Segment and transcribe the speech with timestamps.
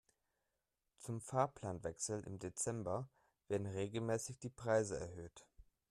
[0.97, 3.07] Zum Fahrplanwechsel im Dezember
[3.49, 5.45] werden regelmäßig die Preise erhöht.